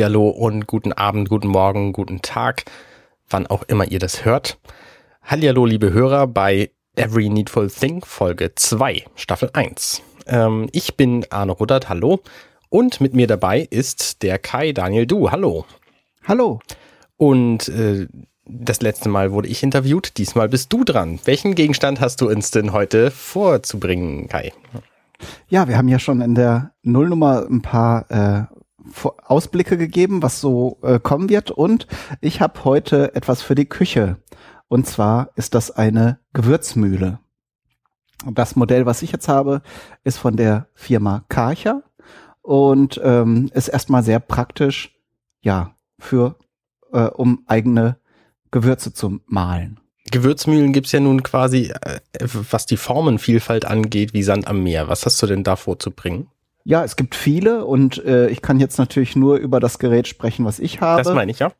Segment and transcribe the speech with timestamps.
[0.00, 2.64] Hallihallo und guten Abend, guten Morgen, guten Tag,
[3.28, 4.58] wann auch immer ihr das hört.
[5.22, 10.00] Hallihallo, liebe Hörer, bei Every Needful Thing Folge 2, Staffel 1.
[10.26, 12.20] Ähm, ich bin Arne Ruddert, hallo.
[12.70, 15.66] Und mit mir dabei ist der Kai Daniel Du, hallo.
[16.26, 16.60] Hallo.
[17.18, 18.08] Und äh,
[18.46, 21.20] das letzte Mal wurde ich interviewt, diesmal bist du dran.
[21.26, 24.54] Welchen Gegenstand hast du uns denn heute vorzubringen, Kai?
[25.50, 28.59] Ja, wir haben ja schon in der Nullnummer ein paar äh,
[29.24, 31.50] Ausblicke gegeben, was so äh, kommen wird.
[31.50, 31.86] Und
[32.20, 34.16] ich habe heute etwas für die Küche.
[34.68, 37.18] Und zwar ist das eine Gewürzmühle.
[38.30, 39.62] Das Modell, was ich jetzt habe,
[40.04, 41.82] ist von der Firma Karcher
[42.42, 44.94] und ähm, ist erstmal sehr praktisch,
[45.40, 46.36] ja, für
[46.92, 47.96] äh, um eigene
[48.50, 49.80] Gewürze zu mahlen.
[50.10, 54.88] Gewürzmühlen gibt's ja nun quasi, äh, was die Formenvielfalt angeht, wie Sand am Meer.
[54.88, 56.28] Was hast du denn da vorzubringen?
[56.64, 60.44] Ja, es gibt viele und äh, ich kann jetzt natürlich nur über das Gerät sprechen,
[60.44, 61.02] was ich habe.
[61.02, 61.52] Das meine ich, ja.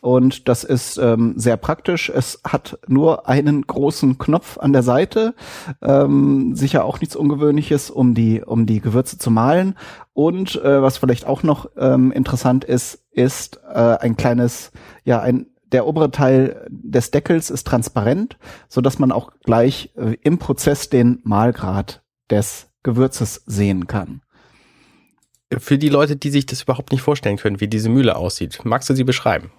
[0.00, 2.10] Und das ist ähm, sehr praktisch.
[2.14, 5.34] Es hat nur einen großen Knopf an der Seite.
[5.82, 9.74] Ähm, sicher auch nichts Ungewöhnliches, um die, um die Gewürze zu mahlen.
[10.12, 14.70] Und äh, was vielleicht auch noch ähm, interessant ist, ist äh, ein kleines,
[15.02, 20.16] ja, ein der obere Teil des Deckels ist transparent, so dass man auch gleich äh,
[20.22, 24.22] im Prozess den Mahlgrad des Gewürzes sehen kann.
[25.56, 28.90] Für die Leute, die sich das überhaupt nicht vorstellen können, wie diese Mühle aussieht, magst
[28.90, 29.52] du sie beschreiben?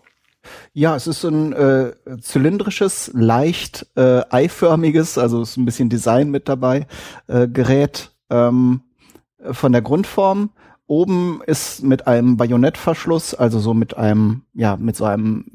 [0.73, 6.47] Ja, es ist ein äh, zylindrisches, leicht äh, eiförmiges, also ist ein bisschen Design mit
[6.47, 6.87] dabei,
[7.27, 8.81] äh, Gerät ähm,
[9.51, 10.51] von der Grundform.
[10.87, 15.45] Oben ist mit einem Bajonettverschluss, also so mit einem, ja, mit so einem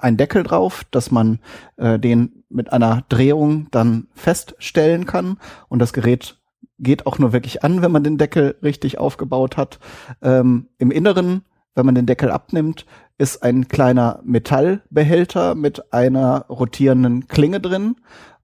[0.00, 1.38] ein Deckel drauf, dass man
[1.76, 5.38] äh, den mit einer Drehung dann feststellen kann
[5.68, 6.38] und das Gerät
[6.78, 9.78] geht auch nur wirklich an, wenn man den Deckel richtig aufgebaut hat.
[10.22, 11.42] Ähm, Im Inneren,
[11.74, 12.86] wenn man den Deckel abnimmt,
[13.18, 17.96] ist ein kleiner Metallbehälter mit einer rotierenden Klinge drin.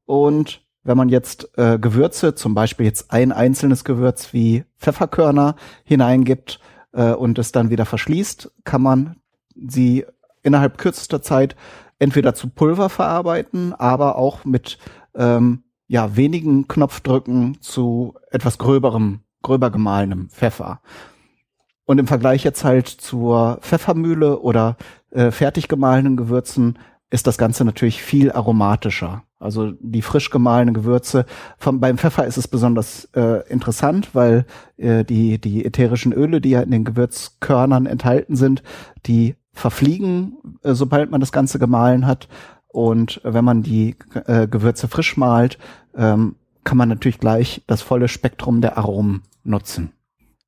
[0.06, 6.58] Und wenn man jetzt äh, Gewürze, zum Beispiel jetzt ein einzelnes Gewürz wie Pfefferkörner hineingibt
[6.92, 9.16] äh, und es dann wieder verschließt, kann man
[9.54, 10.04] sie
[10.42, 11.54] innerhalb kürzester Zeit
[11.98, 14.78] entweder zu Pulver verarbeiten, aber auch mit
[15.14, 15.62] ähm,
[15.92, 20.80] ja, wenigen Knopfdrücken zu etwas gröberem, gröber gemahlenem Pfeffer.
[21.84, 24.78] Und im Vergleich jetzt halt zur Pfeffermühle oder
[25.10, 26.78] äh, fertig gemahlenen Gewürzen
[27.10, 29.24] ist das Ganze natürlich viel aromatischer.
[29.38, 31.26] Also die frisch gemahlenen Gewürze.
[31.58, 34.46] Vom, beim Pfeffer ist es besonders äh, interessant, weil
[34.78, 38.62] äh, die, die ätherischen Öle, die ja in den Gewürzkörnern enthalten sind,
[39.04, 42.28] die verfliegen, äh, sobald man das Ganze gemahlen hat.
[42.72, 43.96] Und wenn man die
[44.26, 45.58] äh, Gewürze frisch malt,
[45.96, 49.92] ähm, kann man natürlich gleich das volle Spektrum der Aromen nutzen.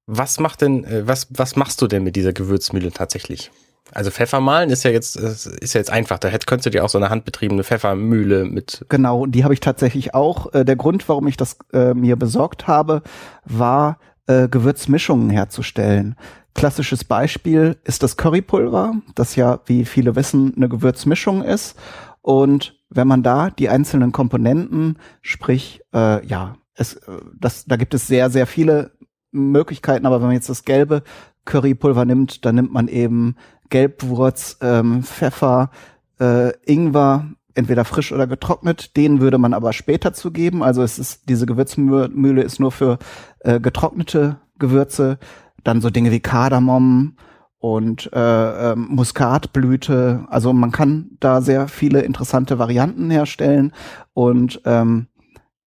[0.06, 3.50] Was macht denn, äh, was, was machst du denn mit dieser Gewürzmühle tatsächlich?
[3.92, 6.18] Also Pfeffer malen ist ja jetzt, ist ja jetzt einfach.
[6.18, 8.84] Da hättest, könntest du dir auch so eine handbetriebene Pfeffermühle mit.
[8.88, 10.52] Genau, die habe ich tatsächlich auch.
[10.54, 13.02] Äh, der Grund, warum ich das äh, mir besorgt habe,
[13.44, 16.16] war, äh, Gewürzmischungen herzustellen.
[16.54, 21.76] Klassisches Beispiel ist das Currypulver, das ja, wie viele wissen, eine Gewürzmischung ist.
[22.24, 27.92] Und wenn man da die einzelnen Komponenten, sprich, äh, ja, es, äh, das, da gibt
[27.92, 28.92] es sehr, sehr viele
[29.30, 31.02] Möglichkeiten, aber wenn man jetzt das gelbe
[31.44, 33.36] Currypulver nimmt, dann nimmt man eben
[33.68, 35.70] Gelbwurz, ähm, Pfeffer,
[36.18, 38.96] äh, Ingwer, entweder frisch oder getrocknet.
[38.96, 40.62] Den würde man aber später zugeben.
[40.62, 42.98] Also es ist diese Gewürzmühle ist nur für
[43.40, 45.18] äh, getrocknete Gewürze.
[45.62, 47.18] Dann so Dinge wie Kardamom
[47.64, 50.26] und äh, äh, Muskatblüte.
[50.28, 53.72] Also man kann da sehr viele interessante Varianten herstellen.
[54.12, 55.06] Und ähm,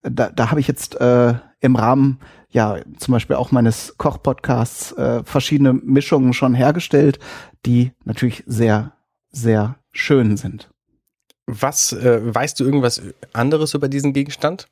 [0.03, 2.19] da, da habe ich jetzt äh, im Rahmen
[2.51, 7.17] ja zum Beispiel auch meines Kochpodcasts äh, verschiedene Mischungen schon hergestellt,
[7.65, 8.93] die natürlich sehr,
[9.31, 10.69] sehr schön sind.
[11.47, 13.01] Was, äh, weißt du irgendwas
[13.33, 14.67] anderes über diesen Gegenstand?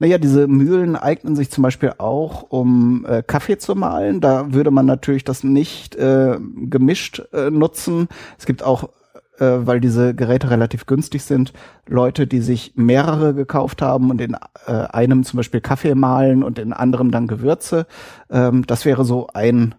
[0.00, 4.22] Naja, diese Mühlen eignen sich zum Beispiel auch, um äh, Kaffee zu mahlen.
[4.22, 8.08] Da würde man natürlich das nicht äh, gemischt äh, nutzen.
[8.38, 8.88] Es gibt auch,
[9.38, 11.52] äh, weil diese Geräte relativ günstig sind,
[11.86, 16.58] Leute, die sich mehrere gekauft haben und in äh, einem zum Beispiel Kaffee mahlen und
[16.58, 17.86] in anderem dann Gewürze.
[18.30, 19.74] Ähm, das wäre so ein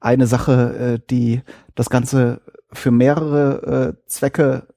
[0.00, 1.42] eine Sache, äh, die
[1.74, 2.40] das Ganze
[2.72, 4.68] für mehrere äh, Zwecke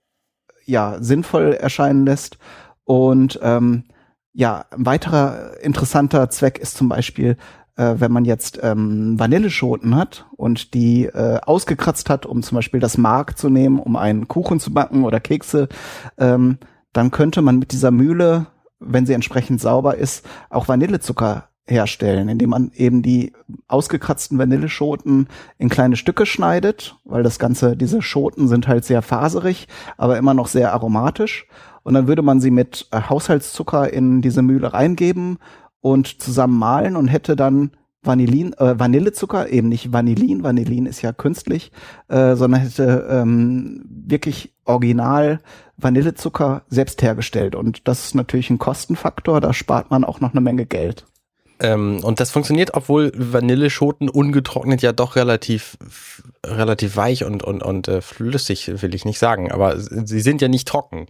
[0.66, 2.38] ja sinnvoll erscheinen lässt.
[2.84, 3.86] Und ähm,
[4.40, 7.36] ja, ein weiterer interessanter Zweck ist zum Beispiel,
[7.76, 12.80] äh, wenn man jetzt ähm, Vanilleschoten hat und die äh, ausgekratzt hat, um zum Beispiel
[12.80, 15.68] das Mark zu nehmen, um einen Kuchen zu backen oder Kekse,
[16.18, 16.58] ähm,
[16.94, 18.46] dann könnte man mit dieser Mühle,
[18.80, 23.34] wenn sie entsprechend sauber ist, auch Vanillezucker herstellen, indem man eben die
[23.68, 25.28] ausgekratzten Vanilleschoten
[25.58, 30.34] in kleine Stücke schneidet, weil das Ganze, diese Schoten sind halt sehr faserig, aber immer
[30.34, 31.46] noch sehr aromatisch.
[31.84, 35.38] Und dann würde man sie mit äh, Haushaltszucker in diese Mühle reingeben
[35.82, 37.72] und zusammen mahlen und hätte dann
[38.02, 41.72] Vanillin, äh, Vanillezucker, eben nicht Vanillin, Vanillin ist ja künstlich,
[42.08, 45.40] äh, sondern hätte ähm, wirklich original
[45.78, 47.56] Vanillezucker selbst hergestellt.
[47.56, 51.06] Und das ist natürlich ein Kostenfaktor, da spart man auch noch eine Menge Geld.
[51.62, 55.78] Ähm, und das funktioniert, obwohl Vanilleschoten ungetrocknet ja doch relativ,
[56.46, 60.48] relativ weich und, und, und äh, flüssig, will ich nicht sagen, aber sie sind ja
[60.48, 61.08] nicht trocken.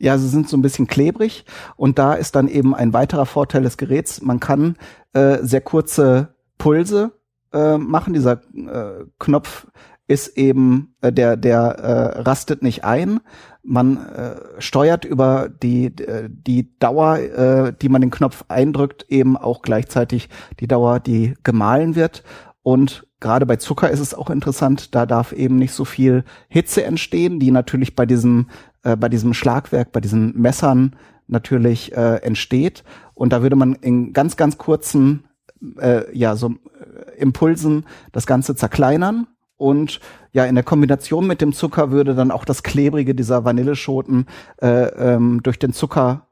[0.00, 1.44] Ja, sie sind so ein bisschen klebrig
[1.76, 4.22] und da ist dann eben ein weiterer Vorteil des Geräts.
[4.22, 4.76] Man kann
[5.12, 7.12] äh, sehr kurze Pulse
[7.52, 8.14] äh, machen.
[8.14, 9.66] Dieser äh, Knopf
[10.08, 13.20] ist eben, äh, der, der äh, rastet nicht ein.
[13.62, 19.36] Man äh, steuert über die, äh, die Dauer, äh, die man den Knopf eindrückt, eben
[19.36, 20.30] auch gleichzeitig
[20.60, 22.24] die Dauer, die gemahlen wird.
[22.62, 26.84] Und gerade bei Zucker ist es auch interessant, da darf eben nicht so viel Hitze
[26.84, 28.48] entstehen, die natürlich bei diesem
[28.82, 30.96] äh, bei diesem Schlagwerk, bei diesen Messern
[31.26, 32.84] natürlich äh, entsteht.
[33.14, 35.24] Und da würde man in ganz, ganz kurzen
[35.78, 39.26] äh, ja, so äh, Impulsen das Ganze zerkleinern.
[39.56, 40.00] Und
[40.32, 44.26] ja, in der Kombination mit dem Zucker würde dann auch das Klebrige dieser Vanilleschoten
[44.62, 46.26] äh, ähm, durch den Zucker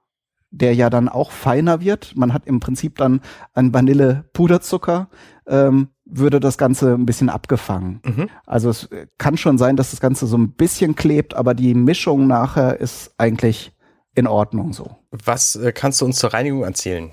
[0.50, 2.17] der ja dann auch feiner wird.
[2.17, 3.20] Man hat im Prinzip dann
[3.55, 5.08] ein Vanille-Puderzucker,
[5.46, 8.00] ähm, würde das Ganze ein bisschen abgefangen.
[8.05, 8.28] Mhm.
[8.46, 8.88] Also es
[9.19, 13.12] kann schon sein, dass das Ganze so ein bisschen klebt, aber die Mischung nachher ist
[13.19, 13.72] eigentlich
[14.14, 14.96] in Ordnung so.
[15.10, 17.10] Was äh, kannst du uns zur Reinigung erzählen?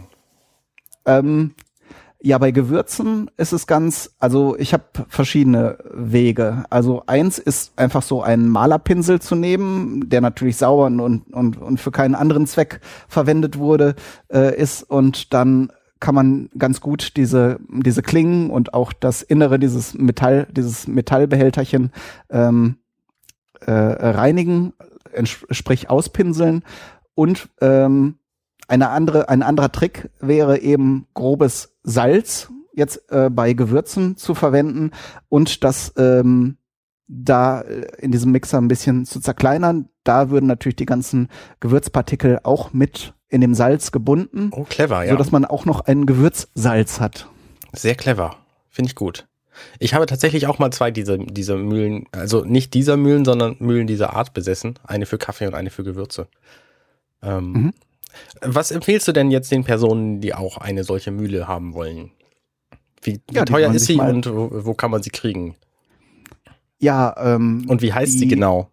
[1.05, 1.53] Ähm,
[2.21, 6.63] ja, bei Gewürzen ist es ganz, also ich habe verschiedene Wege.
[6.71, 11.79] Also eins ist einfach so einen Malerpinsel zu nehmen, der natürlich sauber und, und, und
[11.79, 13.93] für keinen anderen Zweck verwendet wurde,
[14.33, 15.71] äh, ist und dann
[16.05, 21.91] kann man ganz gut diese, diese Klingen und auch das Innere dieses Metall, dieses Metallbehälterchen
[22.29, 22.77] ähm,
[23.61, 24.73] äh, reinigen,
[25.23, 26.61] sprich auspinseln.
[27.15, 28.19] Und ähm,
[28.67, 34.91] eine andere, ein anderer Trick wäre eben grobes Salz jetzt äh, bei Gewürzen zu verwenden
[35.27, 36.57] und das ähm,
[37.07, 39.89] da in diesem Mixer ein bisschen zu zerkleinern.
[40.03, 41.29] Da würden natürlich die ganzen
[41.61, 44.49] Gewürzpartikel auch mit in dem Salz gebunden.
[44.51, 45.11] Oh, clever, ja.
[45.11, 47.27] So dass man auch noch ein Gewürzsalz hat.
[47.73, 48.37] Sehr clever.
[48.69, 49.27] Finde ich gut.
[49.79, 53.87] Ich habe tatsächlich auch mal zwei dieser, dieser Mühlen, also nicht dieser Mühlen, sondern Mühlen
[53.87, 54.79] dieser Art besessen.
[54.83, 56.27] Eine für Kaffee und eine für Gewürze.
[57.21, 57.73] Ähm, mhm.
[58.41, 62.11] Was empfehlst du denn jetzt den Personen, die auch eine solche Mühle haben wollen?
[63.01, 65.55] Wie, wie ja, teuer ist sie und wo, wo, kann man sie kriegen?
[66.79, 68.69] Ja, ähm, und wie heißt die, sie genau?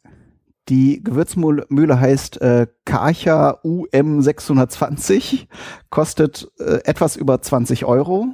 [0.68, 5.48] Die Gewürzmühle heißt äh, Karcher UM 620,
[5.90, 8.28] kostet äh, etwas über 20 Euro.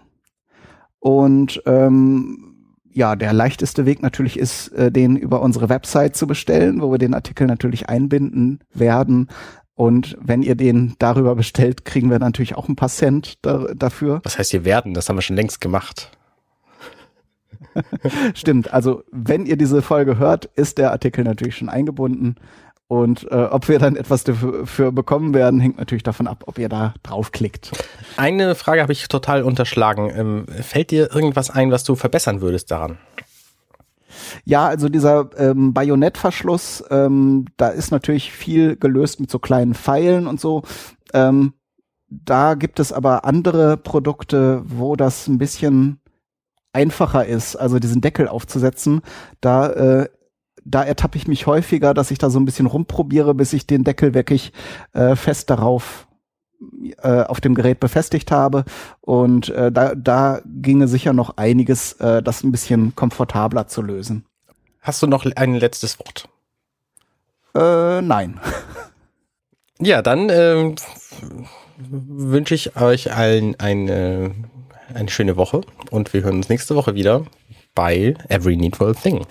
[1.01, 2.49] Und ähm,
[2.93, 6.99] ja, der leichteste Weg natürlich ist, äh, den über unsere Website zu bestellen, wo wir
[6.99, 9.29] den Artikel natürlich einbinden werden.
[9.75, 14.21] Und wenn ihr den darüber bestellt, kriegen wir natürlich auch ein paar Cent da, dafür.
[14.25, 14.93] Was heißt ihr werden?
[14.93, 16.18] Das haben wir schon längst gemacht.
[18.35, 18.73] Stimmt.
[18.73, 22.37] Also wenn ihr diese Folge hört, ist der Artikel natürlich schon eingebunden.
[22.89, 26.71] Und äh, ob wir dann etwas dafür bekommen werden, hängt natürlich davon ab, ob ihr
[26.71, 27.73] da draufklickt.
[28.17, 30.11] Eine Frage habe ich total unterschlagen.
[30.15, 32.97] Ähm, fällt dir irgendwas ein, was du verbessern würdest daran?
[34.45, 40.27] Ja, also dieser ähm, Bajonettverschluss, ähm, da ist natürlich viel gelöst mit so kleinen Pfeilen
[40.27, 40.63] und so.
[41.13, 41.53] Ähm,
[42.09, 46.01] da gibt es aber andere Produkte, wo das ein bisschen
[46.73, 49.01] einfacher ist, also diesen Deckel aufzusetzen.
[49.41, 50.09] Da äh,
[50.65, 53.85] da ertappe ich mich häufiger, dass ich da so ein bisschen rumprobiere, bis ich den
[53.85, 54.53] Deckel wirklich
[54.93, 56.07] äh, fest darauf
[57.03, 58.65] äh, auf dem Gerät befestigt habe.
[59.01, 64.27] Und äh, da, da ginge sicher noch einiges, äh, das ein bisschen komfortabler zu lösen.
[64.81, 66.29] Hast du noch ein letztes Wort?
[67.55, 68.41] Äh, nein.
[69.81, 70.75] Ja, dann äh,
[71.79, 74.35] wünsche ich euch allen eine,
[74.95, 77.25] eine schöne Woche und wir hören uns nächste Woche wieder
[77.75, 79.25] bei Every Needful Thing.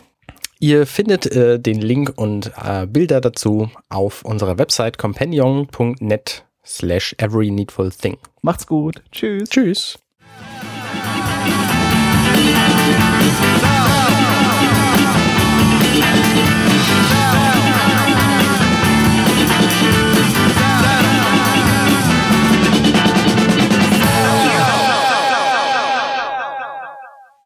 [0.59, 7.51] Ihr findet äh, den Link und äh, Bilder dazu auf unserer Website companion.net slash every
[7.51, 8.17] needful thing.
[8.41, 9.03] Macht's gut.
[9.11, 9.49] Tschüss.
[9.49, 9.99] Tschüss.